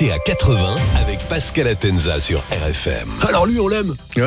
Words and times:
À 0.00 0.18
80 0.18 0.74
avec 1.00 1.18
Pascal 1.28 1.68
Atenza 1.68 2.18
sur 2.20 2.40
RFM. 2.50 3.08
Alors 3.26 3.46
lui, 3.46 3.58
on 3.60 3.68
l'aime. 3.68 3.94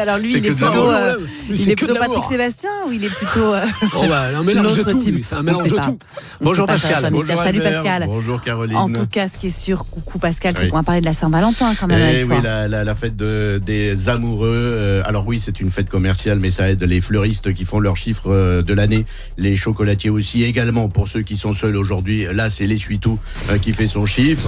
Alors 0.00 0.18
lui, 0.18 0.32
il 0.32 0.46
est 0.46 0.50
plutôt, 0.52 0.90
euh, 0.90 1.16
Lui, 1.18 1.26
il 1.50 1.58
c'est 1.58 1.70
est 1.72 1.76
plutôt 1.76 1.94
Patrick. 1.94 2.24
Sébastien 2.24 2.70
ou 2.88 2.92
il 2.92 3.04
est 3.04 3.10
plutôt 3.14 3.54
euh, 3.54 3.60
Oh 3.94 4.06
bah, 4.08 4.28
un 4.36 4.42
mélange 4.42 4.74
de 4.74 4.82
tout. 4.82 5.00
C'est 5.22 5.34
un 5.34 5.42
mélange 5.42 5.68
de 5.68 5.76
tout. 5.76 5.98
On 6.40 6.44
Bonjour 6.46 6.66
Pascal. 6.66 7.08
Bonjour, 7.12 7.42
Salut. 7.42 7.60
Pascal. 7.60 8.04
Bonjour 8.06 8.42
Caroline. 8.42 8.76
En 8.76 8.88
tout 8.90 9.06
cas, 9.06 9.28
ce 9.28 9.36
qui 9.38 9.48
est 9.48 9.56
sûr, 9.58 9.84
coucou 9.84 10.18
Pascal, 10.18 10.54
c'est 10.56 10.64
Oui. 10.64 10.68
qu'on 10.70 10.78
va 10.78 10.82
parler 10.82 11.00
de 11.00 11.06
la 11.06 11.12
Saint-Valentin 11.12 11.74
quand 11.78 11.86
même 11.86 12.00
Eh 12.00 12.08
avec 12.16 12.26
toi. 12.26 12.36
oui, 12.36 12.42
la, 12.42 12.66
la- 12.66 12.82
la 12.84 12.94
fête 12.94 13.14
de- 13.16 13.60
des 13.64 14.08
amoureux. 14.08 14.48
euh, 14.72 15.02
alors 15.04 15.26
oui, 15.26 15.38
c'est 15.38 15.60
une 15.60 15.70
fête 15.70 15.88
commerciale, 15.90 16.38
mais 16.40 16.50
ça 16.50 16.70
aide 16.70 16.82
les 16.82 17.00
fleuristes 17.02 17.52
qui 17.54 17.64
font 17.64 17.78
leurs 17.78 17.96
chiffres 17.96 18.30
euh, 18.32 18.62
de 18.62 18.72
l'année, 18.74 19.04
les 19.38 19.56
chocolatiers 19.56 20.10
aussi 20.10 20.42
également. 20.44 20.88
Pour 20.88 21.08
ceux 21.08 21.22
qui 21.22 21.36
sont 21.36 21.54
seuls 21.54 21.76
aujourd'hui, 21.76 22.26
là 22.32 22.50
c'est 22.50 22.66
l'essuie-tout 22.66 23.18
euh, 23.50 23.58
qui 23.58 23.72
fait 23.72 23.86
son 23.86 24.06
chiffre. 24.06 24.45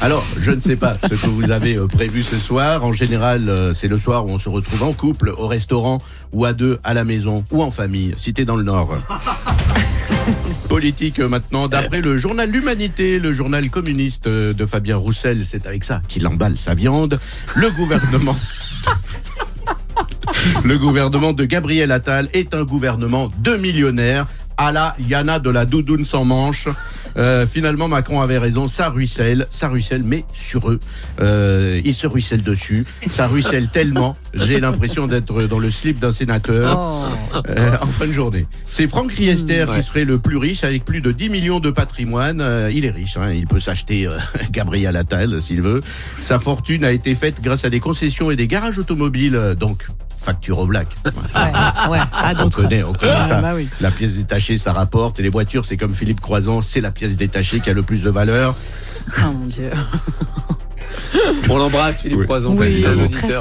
Alors 0.00 0.24
je 0.40 0.52
ne 0.52 0.60
sais 0.60 0.76
pas 0.76 0.94
ce 1.02 1.14
que 1.14 1.26
vous 1.26 1.50
avez 1.50 1.76
euh, 1.76 1.86
prévu 1.86 2.22
ce 2.22 2.36
soir. 2.36 2.84
En 2.84 2.92
général, 2.92 3.48
euh, 3.48 3.72
c'est 3.74 3.88
le 3.88 3.98
soir 3.98 4.26
où 4.26 4.30
on 4.30 4.38
se 4.38 4.48
retrouve 4.48 4.82
en 4.82 4.92
couple, 4.92 5.34
au 5.36 5.46
restaurant 5.46 5.98
ou 6.32 6.44
à 6.44 6.52
deux 6.52 6.78
à 6.84 6.94
la 6.94 7.04
maison 7.04 7.44
ou 7.50 7.62
en 7.62 7.70
famille. 7.70 8.12
Si 8.16 8.32
t'es 8.32 8.44
dans 8.44 8.56
le 8.56 8.64
Nord. 8.64 8.96
Politique 10.68 11.20
euh, 11.20 11.28
maintenant, 11.28 11.68
d'après 11.68 12.00
le 12.00 12.16
journal 12.16 12.50
L'Humanité, 12.50 13.18
le 13.18 13.32
journal 13.32 13.70
communiste 13.70 14.28
de 14.28 14.66
Fabien 14.66 14.96
Roussel, 14.96 15.44
c'est 15.44 15.66
avec 15.66 15.84
ça 15.84 16.00
qu'il 16.08 16.26
emballe 16.26 16.58
sa 16.58 16.74
viande. 16.74 17.18
Le 17.54 17.70
gouvernement. 17.70 18.36
Le 20.64 20.78
gouvernement 20.78 21.32
de 21.32 21.44
Gabriel 21.44 21.90
Attal 21.90 22.28
est 22.32 22.54
un 22.54 22.64
gouvernement 22.64 23.28
de 23.38 23.56
millionnaires. 23.56 24.26
À 24.56 24.72
la 24.72 24.94
Yana 25.08 25.38
de 25.38 25.50
la 25.50 25.64
doudoune 25.64 26.04
sans 26.04 26.24
manche. 26.24 26.68
Euh, 27.18 27.46
finalement, 27.46 27.88
Macron 27.88 28.20
avait 28.20 28.38
raison, 28.38 28.68
ça 28.68 28.88
ruisselle, 28.88 29.46
ça 29.50 29.68
ruisselle, 29.68 30.02
mais 30.04 30.24
sur 30.32 30.70
eux. 30.70 30.78
Euh, 31.20 31.80
il 31.84 31.94
se 31.94 32.06
ruisselle 32.06 32.42
dessus, 32.42 32.86
ça 33.10 33.26
ruisselle 33.26 33.68
tellement, 33.72 34.16
j'ai 34.34 34.60
l'impression 34.60 35.06
d'être 35.06 35.42
dans 35.44 35.58
le 35.58 35.70
slip 35.70 35.98
d'un 35.98 36.12
sénateur. 36.12 36.78
Oh. 36.80 37.38
Euh, 37.48 37.76
en 37.80 37.86
fin 37.86 38.06
de 38.06 38.12
journée. 38.12 38.46
C'est 38.66 38.86
Franck 38.86 39.12
Riester 39.12 39.58
Mmh, 39.58 39.70
ouais. 39.70 39.80
qui 39.80 39.86
serait 39.86 40.04
le 40.04 40.18
plus 40.18 40.36
riche 40.36 40.64
avec 40.64 40.84
plus 40.84 41.00
de 41.00 41.10
10 41.12 41.28
millions 41.28 41.60
de 41.60 41.70
patrimoine. 41.70 42.40
Euh, 42.40 42.70
il 42.72 42.84
est 42.84 42.90
riche, 42.90 43.16
hein, 43.16 43.32
il 43.32 43.46
peut 43.46 43.60
s'acheter 43.60 44.06
euh, 44.06 44.16
Gabriel 44.50 44.96
Attal 44.96 45.40
s'il 45.40 45.62
veut. 45.62 45.80
Sa 46.20 46.38
fortune 46.38 46.84
a 46.84 46.92
été 46.92 47.14
faite 47.14 47.40
grâce 47.42 47.64
à 47.64 47.70
des 47.70 47.80
concessions 47.80 48.30
et 48.30 48.36
des 48.36 48.46
garages 48.46 48.78
automobiles, 48.78 49.56
donc 49.58 49.86
facture 50.18 50.58
au 50.58 50.66
black. 50.66 50.88
Ouais, 51.04 51.90
ouais, 51.90 51.98
à 51.98 52.32
On 52.44 52.50
connaît, 52.50 52.82
on 52.82 52.92
connaît 52.92 53.12
Ah, 53.16 53.22
ça. 53.24 53.40
bah 53.40 53.52
oui. 53.54 53.68
La 53.80 53.90
pièce 53.90 54.14
détachée, 54.14 54.58
ça 54.58 54.72
rapporte. 54.72 55.18
Et 55.20 55.22
les 55.22 55.30
voitures, 55.30 55.64
c'est 55.64 55.76
comme 55.76 55.94
Philippe 55.94 56.20
Croison, 56.20 56.60
c'est 56.62 56.80
la 56.80 56.90
pièce 56.90 57.16
détachée 57.16 57.60
qui 57.60 57.70
a 57.70 57.72
le 57.72 57.82
plus 57.82 58.02
de 58.02 58.10
valeur. 58.10 58.54
Oh 59.18 59.32
mon 59.32 59.46
dieu. 59.46 59.70
On 61.48 61.56
l'embrasse, 61.58 62.02
Philippe 62.02 62.18
Oui. 62.20 62.26
Croison, 62.26 62.54
Oui, 62.56 62.84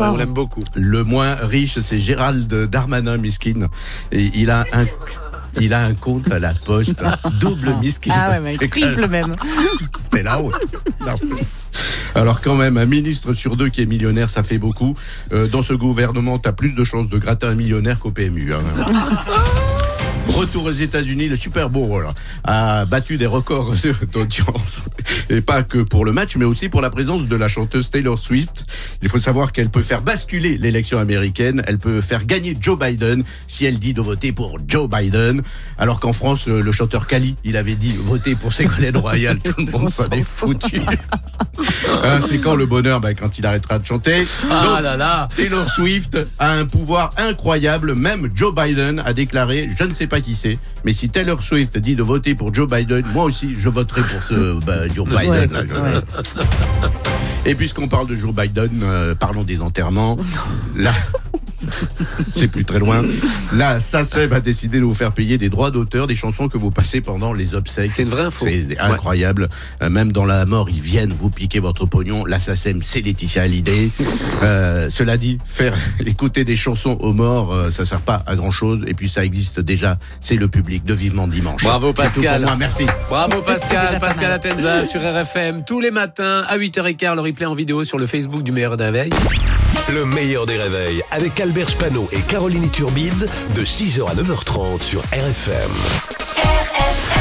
on 0.02 0.16
l'aime 0.18 0.34
beaucoup. 0.34 0.62
Le 0.76 1.04
moins 1.04 1.36
riche, 1.36 1.80
c'est 1.82 2.00
Gérald 2.00 2.48
Darmanin, 2.70 3.18
miskin. 3.18 3.68
Et 4.12 4.32
il 4.36 4.50
a 4.52 4.66
un, 4.74 4.86
il 5.62 5.74
a 5.74 5.84
un 5.86 5.94
compte 5.94 6.32
à 6.32 6.40
la 6.40 6.54
poste. 6.54 7.04
Double. 7.40 7.74
Ah 8.10 8.30
ouais, 8.32 8.40
mais 8.40 8.56
C'est 8.60 8.68
quand 8.68 8.80
même- 8.80 8.94
triple 8.94 9.08
même. 9.10 9.36
C'est 10.14 10.24
la 10.24 10.42
honte. 10.42 10.54
Alors 12.16 12.42
quand 12.42 12.56
même, 12.56 12.78
un 12.78 12.86
ministre 12.86 13.34
sur 13.34 13.56
deux 13.56 13.70
qui 13.70 13.82
est 13.82 13.86
millionnaire, 13.86 14.30
ça 14.30 14.42
fait 14.44 14.58
beaucoup. 14.58 14.96
Euh, 15.32 15.48
dans 15.48 15.62
ce 15.62 15.74
gouvernement, 15.74 16.40
t'as 16.40 16.52
plus 16.52 16.74
de 16.76 16.84
chances 16.84 17.10
de 17.10 17.18
gratter 17.18 17.46
un 17.46 17.54
millionnaire 17.56 18.00
qu'au 18.00 18.12
PMU. 18.12 18.54
hein. 18.54 18.60
Retour 20.30 20.66
aux 20.66 20.72
États-Unis, 20.72 21.30
le 21.30 21.36
Super 21.36 21.70
Bowl 21.70 22.08
a 22.44 22.86
battu 22.86 23.18
des 23.18 23.26
records 23.26 23.74
d'audience. 24.14 24.84
Et 25.30 25.42
pas 25.42 25.64
que 25.64 25.80
pour 25.80 26.06
le 26.06 26.12
match, 26.12 26.36
mais 26.36 26.46
aussi 26.46 26.70
pour 26.70 26.82
la 26.82 26.90
présence 26.90 27.24
de 27.28 27.36
la 27.36 27.48
chanteuse 27.48 27.90
Taylor 27.90 28.18
Swift. 28.20 28.66
Il 29.02 29.10
faut 29.10 29.18
savoir 29.20 29.52
qu'elle 29.52 29.70
peut 29.70 29.82
faire 29.82 30.02
basculer 30.02 30.58
l'élection 30.58 31.00
américaine. 31.00 31.64
Elle 31.66 31.80
peut 31.80 32.02
faire 32.02 32.26
gagner 32.26 32.56
Joe 32.60 32.78
Biden 32.78 33.24
si 33.48 33.66
elle 33.66 33.80
dit 33.80 33.94
de 33.94 34.02
voter 34.02 34.32
pour 34.32 34.58
Joe 34.68 34.90
Biden. 34.90 35.42
Alors 35.78 36.00
qu'en 36.00 36.14
France, 36.14 36.48
euh, 36.48 36.62
le 36.62 36.72
chanteur 36.72 37.08
Kali, 37.08 37.36
il 37.44 37.58
avait 37.58 37.76
dit 37.76 37.94
voter 37.98 38.36
pour 38.36 38.54
Ségolène 38.54 38.98
Royal. 38.98 39.40
Tout 39.40 39.54
le 39.58 39.72
monde 39.72 39.90
s'en 39.92 40.10
est 40.10 40.24
foutu. 40.24 40.82
Hein, 42.04 42.20
C'est 42.28 42.40
quand 42.40 42.56
le 42.56 42.66
bonheur? 42.66 43.02
Ben, 43.02 43.16
Quand 43.16 43.38
il 43.40 43.46
arrêtera 43.46 43.80
de 43.80 43.86
chanter. 43.86 44.28
Ah 44.50 44.64
Donc, 44.64 44.82
là 44.84 44.98
là. 44.98 45.30
Taylor 45.36 45.68
Swift 45.70 46.18
a 46.38 46.52
un 46.52 46.66
pouvoir 46.66 47.12
incroyable. 47.18 47.96
Même 47.96 48.30
Joe 48.36 48.54
Biden 48.54 49.00
a 49.00 49.14
déclaré, 49.14 49.68
je 49.78 49.84
ne 49.84 49.94
sais 49.94 50.08
pas 50.08 50.17
qui 50.22 50.36
c'est, 50.36 50.58
mais 50.84 50.94
si 50.94 51.10
Taylor 51.10 51.42
Swift 51.42 51.78
dit 51.78 51.96
de 51.96 52.04
voter 52.04 52.36
pour 52.36 52.54
Joe 52.54 52.70
Biden, 52.70 53.04
moi 53.14 53.26
aussi, 53.26 53.56
je 53.58 53.70
voterai 53.70 54.02
pour 54.02 54.24
ce 54.24 54.60
bah, 54.66 54.88
Joe 54.94 55.08
Biden. 55.08 55.30
Ouais, 55.30 55.48
là, 55.48 55.64
je- 55.66 55.74
ouais. 55.74 56.02
Et 57.46 57.56
puisqu'on 57.56 57.88
parle 57.88 58.08
de 58.08 58.16
Joe 58.16 58.34
Biden, 58.34 58.82
euh, 58.84 59.16
parlons 59.16 59.44
des 59.44 59.62
enterrements. 59.62 60.18
Là, 60.76 60.92
c'est 62.34 62.48
plus 62.48 62.66
très 62.66 62.80
loin. 62.80 63.04
Là, 63.54 63.80
SACEM 63.80 64.34
a 64.34 64.40
décidé 64.40 64.80
de 64.80 64.84
vous 64.84 64.94
faire 64.94 65.12
payer 65.12 65.38
des 65.38 65.50
droits 65.50 65.72
d'auteur 65.72 66.08
des 66.08 66.16
chansons 66.16 66.50
que 66.50 66.58
vous 66.58 66.72
passez 66.72 67.02
pendant 67.02 67.34
les 67.34 67.56
obsèques. 67.56 67.92
C'est 67.92 68.04
une 68.04 68.10
vraie 68.10 68.24
info. 68.24 68.46
C'est 68.48 68.80
incroyable. 68.80 69.50
Euh, 69.82 69.90
même 69.90 70.12
dans 70.12 70.26
la 70.26 70.46
mort, 70.46 70.70
ils 70.70 70.82
viennent 70.82 71.14
vous 71.14 71.30
piquer 71.30 71.60
votre 71.60 71.86
pognon. 71.86 72.26
La 72.26 72.40
SACEM, 72.40 72.82
c'est 72.82 73.02
Laetitia 73.02 73.44
Hallyday. 73.44 73.90
Euh, 74.44 74.90
cela 74.92 75.18
dit, 75.18 75.40
faire 75.44 75.76
écouter 76.06 76.44
des 76.44 76.56
chansons 76.56 76.98
aux 77.02 77.12
morts, 77.12 77.52
euh, 77.52 77.72
ça 77.72 77.88
sert 77.88 78.02
pas 78.02 78.22
à 78.28 78.36
grand 78.36 78.52
chose. 78.52 78.84
Et 78.86 78.94
puis 78.94 79.10
ça 79.10 79.26
existe 79.26 79.60
déjà. 79.60 79.98
C'est 80.22 80.36
le 80.36 80.48
public 80.48 80.84
de 80.84 80.94
Vivement 80.94 81.28
Dimanche. 81.28 81.64
Bravo, 81.64 81.92
Pascal. 81.92 82.44
moi. 82.44 82.56
Merci. 82.56 82.86
Bravo 83.10 83.42
Pascal, 83.42 83.98
Pascal. 84.00 84.32
Atenza 84.32 84.86
sur 84.86 85.02
RFM 85.02 85.64
tous 85.66 85.80
les 85.80 85.90
matins 85.90 86.44
à 86.48 86.58
8h15 86.58 87.16
le 87.16 87.22
replay 87.22 87.46
en 87.46 87.56
vidéo 87.56 87.84
sur 87.84 87.98
le 87.98 88.06
Facebook 88.06 88.44
du 88.44 88.52
meilleur 88.52 88.78
d'un 88.78 88.92
veille. 88.92 89.10
Le 89.94 90.06
meilleur 90.06 90.46
des 90.46 90.58
réveils 90.58 91.02
avec 91.12 91.40
Albert 91.48 91.70
Spano 91.70 92.10
et 92.12 92.20
Caroline 92.24 92.70
Turbide 92.70 93.30
de 93.56 93.64
6h 93.64 94.06
à 94.06 94.16
9h30 94.16 94.84
sur 94.84 95.00
RFM. 95.14 95.72
RFM 96.44 97.17